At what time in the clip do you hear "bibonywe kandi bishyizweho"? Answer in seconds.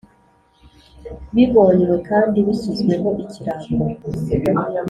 1.33-3.09